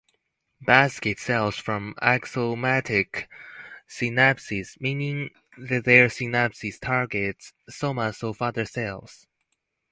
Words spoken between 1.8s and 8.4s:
axo-somatic synapses, meaning their synapses target somas